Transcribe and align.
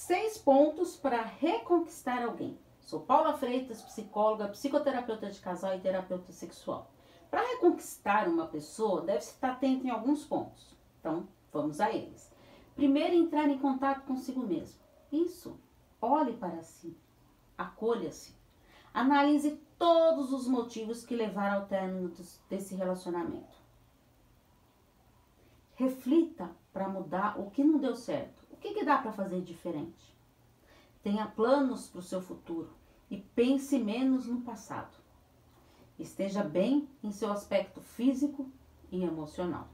Seis 0.00 0.38
pontos 0.38 0.96
para 0.96 1.20
reconquistar 1.20 2.24
alguém. 2.24 2.58
Sou 2.80 3.00
Paula 3.00 3.36
Freitas, 3.36 3.82
psicóloga, 3.82 4.48
psicoterapeuta 4.48 5.30
de 5.30 5.38
casal 5.38 5.74
e 5.74 5.80
terapeuta 5.80 6.32
sexual. 6.32 6.90
Para 7.30 7.46
reconquistar 7.46 8.26
uma 8.26 8.46
pessoa, 8.46 9.02
deve-se 9.02 9.32
estar 9.32 9.50
atento 9.52 9.86
em 9.86 9.90
alguns 9.90 10.24
pontos. 10.24 10.74
Então, 10.98 11.28
vamos 11.52 11.82
a 11.82 11.92
eles. 11.92 12.32
Primeiro, 12.74 13.14
entrar 13.14 13.46
em 13.50 13.58
contato 13.58 14.06
consigo 14.06 14.40
mesmo. 14.40 14.80
Isso. 15.12 15.60
Olhe 16.00 16.32
para 16.32 16.62
si. 16.62 16.96
Acolha-se. 17.58 18.34
Analise 18.94 19.60
todos 19.78 20.32
os 20.32 20.48
motivos 20.48 21.04
que 21.04 21.14
levaram 21.14 21.60
ao 21.60 21.66
término 21.66 22.10
desse 22.48 22.74
relacionamento. 22.74 23.54
Reflita 25.74 26.50
para 26.72 26.88
mudar 26.88 27.38
o 27.38 27.50
que 27.50 27.62
não 27.62 27.78
deu 27.78 27.94
certo. 27.94 28.49
Que, 28.60 28.74
que 28.74 28.84
dá 28.84 28.98
para 28.98 29.12
fazer 29.12 29.40
diferente? 29.40 30.14
Tenha 31.02 31.26
planos 31.26 31.88
para 31.88 32.00
o 32.00 32.02
seu 32.02 32.20
futuro 32.20 32.70
e 33.10 33.16
pense 33.16 33.78
menos 33.78 34.26
no 34.26 34.42
passado. 34.42 34.96
Esteja 35.98 36.42
bem 36.42 36.88
em 37.02 37.10
seu 37.10 37.32
aspecto 37.32 37.80
físico 37.80 38.46
e 38.92 39.02
emocional. 39.02 39.66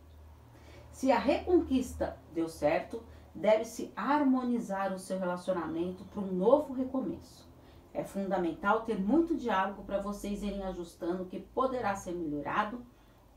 Se 0.93 1.11
a 1.11 1.19
reconquista 1.19 2.17
deu 2.33 2.49
certo, 2.49 3.03
deve-se 3.35 3.93
harmonizar 3.95 4.93
o 4.95 4.99
seu 4.99 5.19
relacionamento 5.19 6.05
para 6.05 6.23
um 6.23 6.33
novo 6.33 6.73
recomeço. 6.73 7.47
É 7.93 8.05
fundamental 8.05 8.83
ter 8.83 8.99
muito 8.99 9.37
diálogo 9.37 9.83
para 9.83 10.01
vocês 10.01 10.43
irem 10.43 10.63
ajustando 10.63 11.25
o 11.25 11.27
que 11.27 11.41
poderá 11.41 11.97
ser 11.97 12.13
melhorado, 12.13 12.85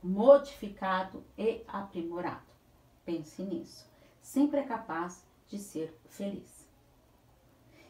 modificado 0.02 1.24
e 1.38 1.64
aprimorado. 1.68 2.46
Pense 3.04 3.42
nisso. 3.42 3.90
Sempre 4.22 4.60
é 4.60 4.64
capaz 4.64 5.26
de 5.50 5.58
ser 5.58 5.94
feliz. 6.08 6.68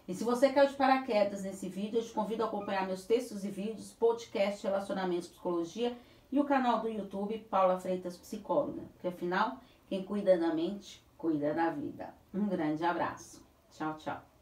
E 0.08 0.14
se 0.16 0.24
você 0.24 0.52
caiu 0.52 0.68
de 0.68 0.76
paraquedas 0.76 1.44
nesse 1.44 1.70
vídeo, 1.70 2.00
eu 2.00 2.04
te 2.04 2.12
convido 2.12 2.44
a 2.44 2.48
acompanhar 2.48 2.88
meus 2.88 3.06
textos 3.06 3.46
e 3.46 3.50
vídeos, 3.50 3.92
podcast 3.92 4.66
Relacionamentos 4.66 5.28
Psicologia 5.28 5.96
e 6.32 6.40
o 6.40 6.46
canal 6.46 6.82
do 6.82 6.90
YouTube 6.90 7.38
Paula 7.50 7.80
Freitas 7.80 8.18
Psicóloga, 8.18 8.82
porque 8.94 9.08
afinal, 9.08 9.60
quem 9.88 10.04
cuida 10.04 10.38
da 10.38 10.54
mente, 10.54 11.04
cuida 11.16 11.54
da 11.54 11.70
vida. 11.70 12.14
Um 12.34 12.48
grande 12.48 12.84
abraço. 12.84 13.46
Tchau, 13.72 13.98
tchau. 13.98 14.39